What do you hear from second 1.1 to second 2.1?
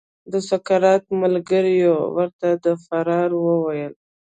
ملګریو